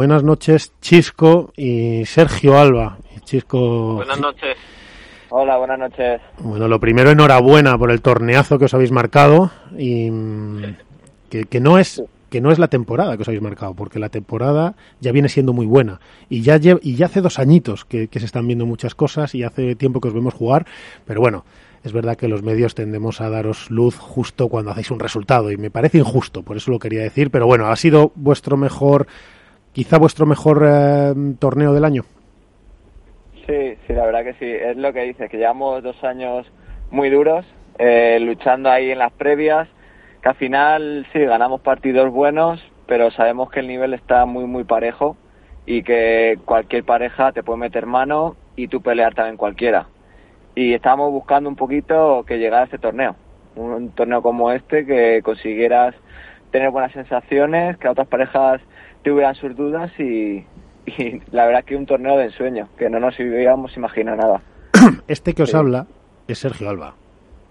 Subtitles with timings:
[0.00, 2.98] Buenas noches, Chisco y Sergio Alba.
[3.24, 3.94] Chisco.
[3.94, 4.56] Buenas noches.
[5.28, 6.20] Hola, buenas noches.
[6.38, 10.08] Bueno, lo primero, enhorabuena por el torneazo que os habéis marcado y
[11.28, 12.00] que, que no es
[12.30, 15.52] que no es la temporada que os habéis marcado, porque la temporada ya viene siendo
[15.52, 15.98] muy buena.
[16.28, 19.42] Y ya, y ya hace dos añitos que, que se están viendo muchas cosas y
[19.42, 20.64] hace tiempo que os vemos jugar,
[21.06, 21.44] pero bueno,
[21.82, 25.56] es verdad que los medios tendemos a daros luz justo cuando hacéis un resultado y
[25.56, 29.08] me parece injusto, por eso lo quería decir, pero bueno, ha sido vuestro mejor,
[29.78, 32.02] quizá vuestro mejor eh, torneo del año.
[33.46, 34.44] Sí, sí, la verdad que sí.
[34.44, 36.50] Es lo que dices, que llevamos dos años
[36.90, 37.46] muy duros,
[37.78, 39.68] eh, luchando ahí en las previas,
[40.20, 44.64] que al final sí, ganamos partidos buenos, pero sabemos que el nivel está muy, muy
[44.64, 45.16] parejo
[45.64, 49.86] y que cualquier pareja te puede meter mano y tú pelear también cualquiera.
[50.56, 53.14] Y estábamos buscando un poquito que llegara a este torneo,
[53.54, 55.94] un torneo como este, que consiguieras
[56.50, 58.60] tener buenas sensaciones, que otras parejas
[59.02, 60.44] tuvieran sus dudas y,
[60.86, 64.42] y la verdad que un torneo de ensueño, que no nos hubiéramos imaginado nada.
[65.08, 65.56] Este que os Sí.
[65.56, 65.86] habla
[66.26, 66.94] es Sergio Alba,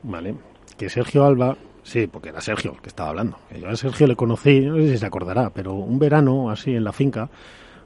[0.03, 0.36] ¿vale?
[0.78, 3.38] Que Sergio Alba, sí, porque era Sergio el que estaba hablando.
[3.59, 6.84] Yo a Sergio le conocí, no sé si se acordará, pero un verano así en
[6.84, 7.30] la finca,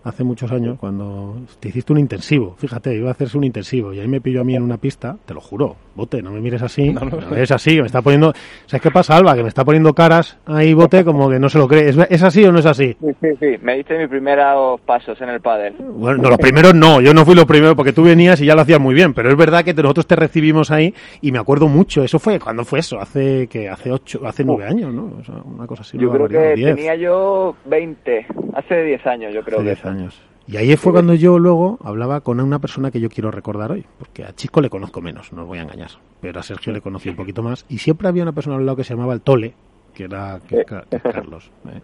[0.04, 4.00] hace muchos años, cuando te hiciste un intensivo, fíjate, iba a hacerse un intensivo y
[4.00, 6.62] ahí me pilló a mí en una pista, te lo juro, bote, no me mires
[6.62, 8.34] así, no, me mires así, que me está poniendo,
[8.66, 9.36] ¿sabes qué pasa, Alba?
[9.36, 11.90] Que me está poniendo caras ahí, bote, como que no se lo cree.
[11.90, 12.96] ¿Es, es así o no es así?
[13.00, 13.58] Sí, sí, sí.
[13.62, 15.74] Me diste mis primeros pasos en el pádel.
[15.80, 18.56] Bueno, no, los primeros no, yo no fui los primeros porque tú venías y ya
[18.56, 21.68] lo hacías muy bien, pero es verdad que nosotros te recibimos ahí y me acuerdo
[21.68, 23.00] mucho, eso fue, ¿cuándo fue eso?
[23.00, 25.18] Hace que hace ocho, hace nueve años, ¿no?
[25.20, 25.98] O sea, una cosa así.
[25.98, 30.22] Yo creo que diez, tenía yo 20, hace 10 años yo creo hace años.
[30.52, 33.86] Y ahí fue cuando yo luego hablaba con una persona que yo quiero recordar hoy,
[33.98, 36.82] porque a Chisco le conozco menos, no os voy a engañar, pero a Sergio le
[36.82, 39.22] conocí un poquito más y siempre había una persona al lado que se llamaba el
[39.22, 39.54] Tole,
[39.94, 41.80] que era que- que- Carlos, eh,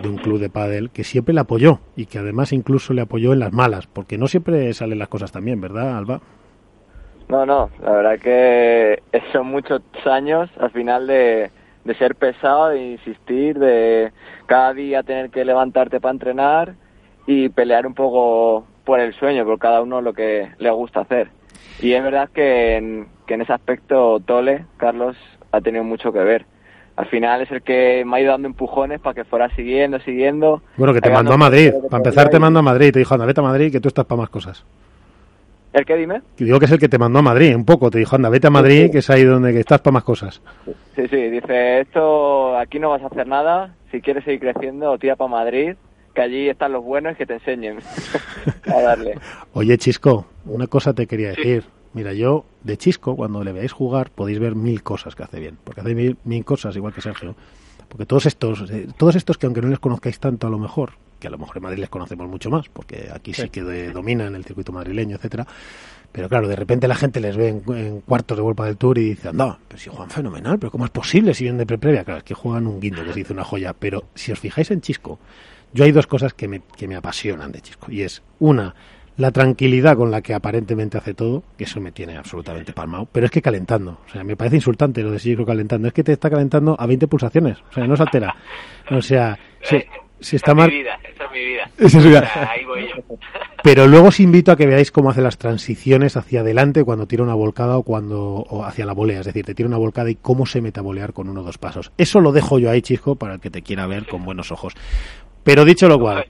[0.00, 3.32] de un club de pádel, que siempre le apoyó y que además incluso le apoyó
[3.32, 6.20] en las malas, porque no siempre salen las cosas tan bien, ¿verdad, Alba?
[7.28, 11.50] No, no, la verdad que son muchos años al final de,
[11.84, 14.12] de ser pesado, de insistir, de
[14.46, 16.74] cada día tener que levantarte para entrenar
[17.26, 21.28] y pelear un poco por el sueño, por cada uno lo que le gusta hacer.
[21.80, 25.16] Y es verdad que en, que en ese aspecto Tole, Carlos,
[25.50, 26.46] ha tenido mucho que ver.
[26.96, 30.62] Al final es el que me ha ido dando empujones para que fuera siguiendo, siguiendo.
[30.76, 31.72] Bueno, que te mandó a Madrid.
[31.88, 32.92] Para empezar, te mandó a Madrid.
[32.92, 34.64] Te dijo, anda, vete a Madrid, que tú estás para más cosas.
[35.72, 36.20] ¿El qué dime?
[36.36, 37.90] Digo que es el que te mandó a Madrid, un poco.
[37.90, 40.42] Te dijo, anda, vete a Madrid, que es ahí donde que estás para más cosas.
[40.94, 45.16] Sí, sí, dice, esto aquí no vas a hacer nada, si quieres seguir creciendo, tira
[45.16, 45.74] para Madrid,
[46.14, 47.78] que allí están los buenos y que te enseñen
[48.66, 49.18] a darle.
[49.54, 51.64] Oye, Chisco, una cosa te quería decir.
[51.94, 55.58] Mira, yo de Chisco, cuando le veáis jugar, podéis ver mil cosas que hace bien.
[55.62, 57.34] Porque hace mil, mil cosas, igual que Sergio.
[57.88, 60.92] Porque todos estos, eh, todos estos que aunque no les conozcáis tanto a lo mejor,
[61.20, 63.92] que a lo mejor en Madrid les conocemos mucho más, porque aquí sí que de-
[63.92, 65.46] dominan el circuito madrileño, etcétera.
[66.10, 68.96] Pero claro, de repente la gente les ve en, en cuartos de World del Tour
[68.98, 72.04] y dice, anda, pero si juegan fenomenal, pero ¿cómo es posible si vienen de pre-previa?
[72.04, 73.74] Claro, es que juegan un guindo, que se dice una joya.
[73.78, 75.18] Pero si os fijáis en Chisco,
[75.72, 77.90] yo hay dos cosas que me, que me apasionan de Chisco.
[77.90, 78.74] Y es, una,
[79.16, 83.26] la tranquilidad con la que aparentemente hace todo, que eso me tiene absolutamente palmado, pero
[83.26, 84.00] es que calentando.
[84.06, 85.88] O sea, me parece insultante lo de Chisco calentando.
[85.88, 87.58] Es que te está calentando a 20 pulsaciones.
[87.70, 88.34] O sea, no se altera.
[88.90, 89.86] O sea, se,
[90.20, 90.70] se está esa mal.
[90.72, 91.70] es esa es mi vida.
[91.78, 92.50] Esa es mi vida.
[92.50, 93.16] Ahí voy yo.
[93.62, 97.22] Pero luego os invito a que veáis cómo hace las transiciones hacia adelante cuando tira
[97.22, 100.16] una volcada o cuando o hacia la volea, es decir, te tira una volcada y
[100.16, 101.92] cómo se mete a volear con uno o dos pasos.
[101.96, 104.74] Eso lo dejo yo ahí, Chisco, para el que te quiera ver con buenos ojos.
[105.44, 106.26] Pero dicho lo cual,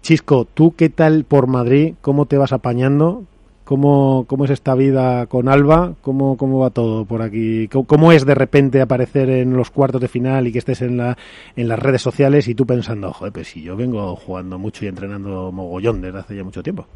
[0.00, 1.94] Chisco, ¿tú qué tal por Madrid?
[2.00, 3.24] ¿Cómo te vas apañando?
[3.64, 5.94] ¿Cómo, cómo es esta vida con Alba?
[6.02, 7.68] ¿Cómo, ¿Cómo va todo por aquí?
[7.68, 11.16] ¿Cómo, es de repente aparecer en los cuartos de final y que estés en, la,
[11.54, 14.88] en las redes sociales y tú pensando, joder, pues si yo vengo jugando mucho y
[14.88, 16.86] entrenando mogollón desde hace ya mucho tiempo?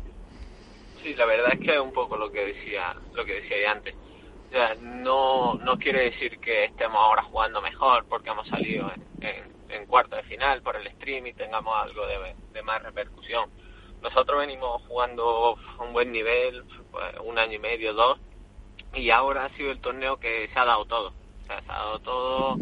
[1.02, 3.94] Sí, la verdad es que es un poco lo que decía, lo que decía antes.
[4.48, 9.24] O sea, no, no quiere decir que estemos ahora jugando mejor porque hemos salido en,
[9.24, 13.50] en, en cuarto de final por el stream y tengamos algo de, de más repercusión.
[14.02, 18.18] Nosotros venimos jugando a un buen nivel, pues, un año y medio, dos,
[18.92, 21.12] y ahora ha sido el torneo que se ha dado todo.
[21.46, 22.56] Se ha dado todo,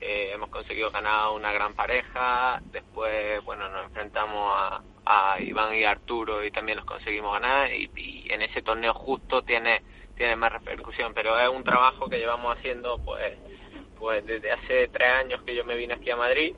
[0.00, 5.84] eh, hemos conseguido ganar una gran pareja, después, bueno, nos enfrentamos a, a Iván y
[5.84, 9.82] Arturo y también los conseguimos ganar y, y en ese torneo justo tiene
[10.16, 13.36] tiene más repercusión, pero es un trabajo que llevamos haciendo pues
[14.02, 16.56] pues desde hace tres años que yo me vine aquí a Madrid,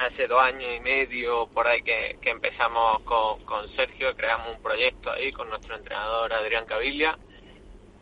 [0.00, 5.30] hace dos años y medio por ahí que, empezamos con, Sergio, creamos un proyecto ahí
[5.30, 7.16] con nuestro entrenador Adrián Cavilla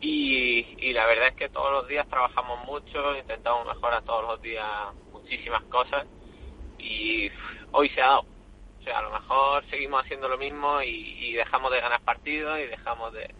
[0.01, 4.41] y, y la verdad es que todos los días trabajamos mucho, intentamos mejorar todos los
[4.41, 4.67] días
[5.11, 6.07] muchísimas cosas
[6.79, 7.29] y
[7.71, 8.25] hoy se ha dado.
[8.79, 12.65] O sea, a lo mejor seguimos haciendo lo mismo y, dejamos de ganar partidos y
[12.65, 13.31] dejamos de,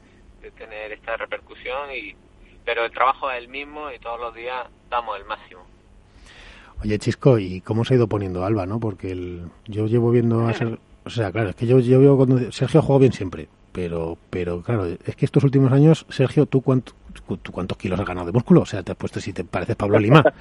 [0.55, 2.15] tener esta repercusión, y
[2.63, 5.61] pero el trabajo es el mismo y todos los días damos el máximo.
[6.83, 8.79] Oye, Chisco, ¿y cómo se ha ido poniendo Alba, no?
[8.79, 12.17] Porque el, yo llevo viendo a ser, o sea, claro, es que yo, yo veo
[12.17, 16.61] cuando Sergio juega bien siempre, pero pero claro, es que estos últimos años, Sergio, ¿tú,
[16.61, 16.93] cuánto,
[17.41, 18.61] tú cuántos kilos has ganado de músculo?
[18.61, 20.23] O sea, te has puesto si te pareces Pablo Lima.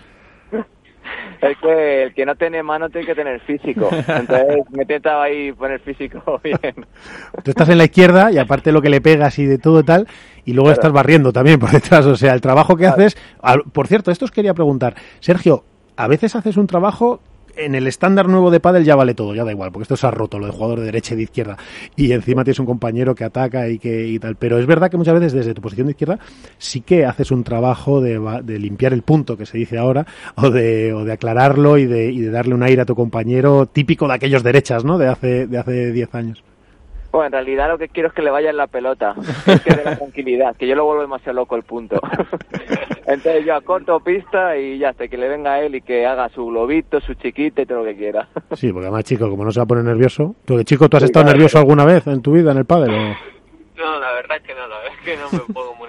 [1.44, 3.88] Es que el que no tiene mano tiene que tener físico.
[3.92, 6.86] Entonces me intentaba ahí poner físico bien.
[7.42, 9.84] Tú estás en la izquierda y aparte lo que le pegas y de todo y
[9.84, 10.06] tal,
[10.44, 12.06] y luego estás barriendo también por detrás.
[12.06, 13.16] O sea, el trabajo que haces.
[13.72, 14.94] Por cierto, esto os quería preguntar.
[15.20, 15.64] Sergio,
[15.96, 17.20] a veces haces un trabajo
[17.56, 20.06] en el estándar nuevo de pádel ya vale todo, ya da igual, porque esto se
[20.06, 21.56] ha roto, lo de jugador de derecha y de izquierda,
[21.96, 24.36] y encima tienes un compañero que ataca y que y tal.
[24.36, 26.18] Pero es verdad que muchas veces desde tu posición de izquierda
[26.58, 30.06] sí que haces un trabajo de, de limpiar el punto que se dice ahora,
[30.36, 33.66] o de, o de aclararlo y de, y de darle un aire a tu compañero
[33.66, 34.98] típico de aquellos derechas, ¿no?
[34.98, 36.53] De hace, de hace 10 años.
[37.14, 39.14] Bueno, en realidad lo que quiero es que le vaya en la pelota,
[39.62, 42.00] que dé la tranquilidad, que yo lo vuelvo demasiado loco el punto.
[43.06, 46.28] Entonces yo acorto pista y ya hasta que le venga a él y que haga
[46.30, 48.28] su globito, su chiquita y todo lo que quiera.
[48.56, 50.34] Sí, porque además, chico, como no se va a poner nervioso.
[50.44, 52.90] Porque, chico, ¿tú has estado nervioso alguna vez en tu vida en el pádel?
[52.90, 55.83] No, la verdad es que no, la verdad es que no me pongo muy.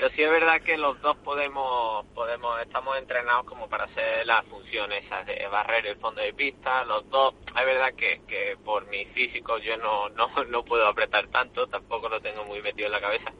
[0.00, 4.46] Pero sí es verdad que los dos podemos, podemos, estamos entrenados como para hacer las
[4.46, 6.86] funciones esas de barrer el fondo de pista.
[6.86, 11.26] Los dos, es verdad que, que por mi físico yo no, no, no puedo apretar
[11.26, 13.30] tanto, tampoco lo tengo muy metido en la cabeza.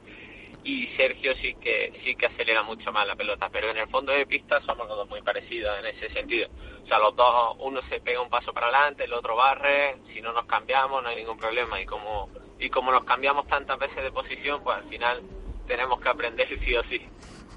[0.63, 4.11] Y Sergio sí que, sí que acelera mucho más la pelota, pero en el fondo
[4.11, 6.47] de pista somos los dos muy parecidos en ese sentido.
[6.83, 10.21] O sea, los dos, uno se pega un paso para adelante, el otro barre, si
[10.21, 11.81] no nos cambiamos no hay ningún problema.
[11.81, 12.29] Y como,
[12.59, 15.23] y como nos cambiamos tantas veces de posición, pues al final
[15.71, 17.01] tenemos que aprender sí o sí.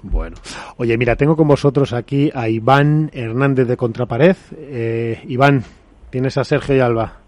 [0.01, 0.37] Bueno,
[0.77, 4.37] oye, mira, tengo con vosotros aquí a Iván Hernández de Contrapared.
[4.55, 5.63] Eh, Iván,
[6.11, 7.19] tienes a Sergio y Alba.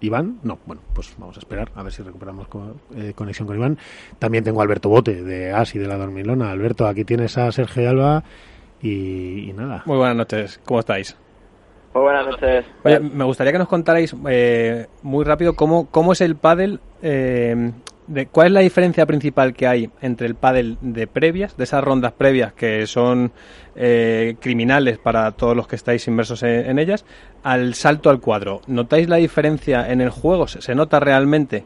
[0.00, 2.46] Iván, no, bueno, pues vamos a esperar a ver si recuperamos
[2.94, 3.78] eh, conexión con Iván.
[4.18, 6.50] También tengo a Alberto Bote de ASI de la Dormilona.
[6.50, 8.24] Alberto, aquí tienes a Sergio y Alba
[8.80, 9.82] y, nada.
[9.86, 11.16] Muy buenas noches, ¿cómo estáis?
[11.94, 12.64] Muy buenas noches.
[12.84, 17.72] Oye, me gustaría que nos contarais eh, muy rápido cómo, cómo es el pádel eh,
[18.32, 22.12] ¿Cuál es la diferencia principal que hay entre el pádel de previas, de esas rondas
[22.12, 23.30] previas que son
[23.76, 27.06] eh, criminales para todos los que estáis inmersos en, ellas,
[27.44, 28.60] al salto al cuadro?
[28.66, 30.48] ¿Notáis la diferencia en el juego?
[30.48, 31.64] ¿Se, nota realmente?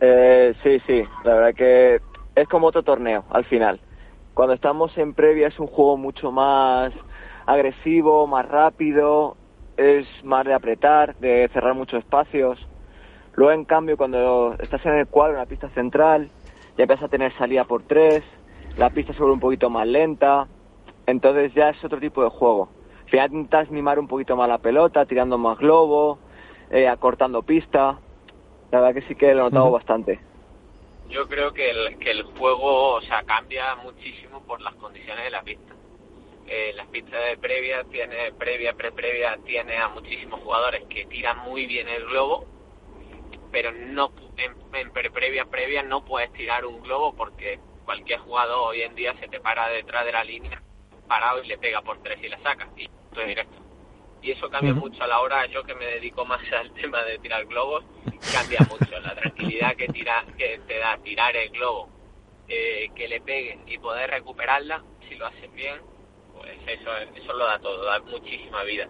[0.00, 2.00] Eh, sí, sí, la verdad que
[2.34, 3.78] es como otro torneo al final.
[4.32, 6.92] Cuando estamos en previa es un juego mucho más
[7.46, 9.36] agresivo, más rápido,
[9.76, 12.58] es más de apretar, de cerrar muchos espacios
[13.36, 16.30] Luego, en cambio, cuando estás en el cuadro, en la pista central,
[16.76, 18.24] ya empiezas a tener salida por tres,
[18.78, 20.48] la pista se vuelve un poquito más lenta,
[21.06, 22.70] entonces ya es otro tipo de juego.
[23.04, 26.18] Al final intentas mimar un poquito más la pelota, tirando más globo,
[26.70, 27.98] eh, acortando pista.
[28.72, 30.18] La verdad que sí que lo he notado bastante.
[31.10, 35.30] Yo creo que el, que el juego o sea, cambia muchísimo por las condiciones de
[35.30, 35.74] la pista.
[36.48, 41.66] Eh, las pistas de previa, tiene, previa, pre-previa, tiene a muchísimos jugadores que tiran muy
[41.66, 42.46] bien el globo
[43.50, 48.94] pero no en, previa previa no puedes tirar un globo porque cualquier jugador hoy en
[48.94, 50.62] día se te para detrás de la línea
[51.08, 53.56] parado y le pega por tres y la saca y es directo.
[54.20, 57.18] Y eso cambia mucho a la hora yo que me dedico más al tema de
[57.18, 57.84] tirar globos
[58.32, 61.88] cambia mucho la tranquilidad que tira que te da tirar el globo
[62.48, 65.80] eh, que le peguen y poder recuperarla si lo haces bien
[66.66, 68.88] eso eso lo da todo da muchísima vida.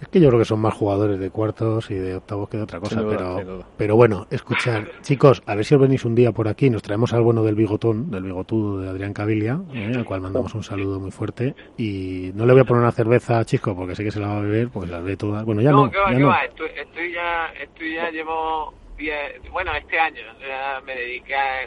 [0.00, 2.62] Es que yo creo que son más jugadores de cuartos y de octavos que de
[2.62, 6.46] otra cosa, pero, pero bueno, escuchar, chicos, a ver si os venís un día por
[6.46, 10.20] aquí, nos traemos al bueno del bigotón, del bigotudo de Adrián Cabilia, eh, al cual
[10.20, 13.74] mandamos un saludo muy fuerte, y no le voy a poner una cerveza a Chico
[13.74, 15.86] porque sé que se la va a beber, porque las ve todas, bueno, ya no.
[15.88, 18.72] no, Estoy, estoy, ya, estoy ya llevo,
[19.50, 21.62] bueno, este año ya me dediqué a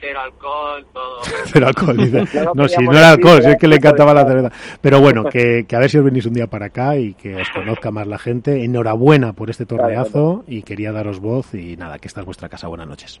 [0.00, 1.20] cero alcohol, todo.
[1.46, 2.24] cero alcohol, dice.
[2.54, 4.50] No, si no era alcohol, si es que le encantaba la cerveza.
[4.80, 7.36] Pero bueno, que, que, a ver si os venís un día para acá y que
[7.36, 8.64] os conozca más la gente.
[8.64, 12.68] Enhorabuena por este torneazo y quería daros voz y nada, que esta es vuestra casa.
[12.68, 13.20] Buenas noches.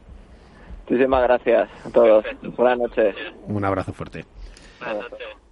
[0.88, 2.24] Muchísimas gracias a todos.
[2.56, 3.16] Buenas noches.
[3.48, 4.24] Un abrazo fuerte.
[4.80, 5.45] Buenas noches.